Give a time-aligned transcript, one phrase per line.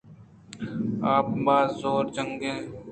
[1.15, 2.69] آپ باز زور جَنگ ءَ اَت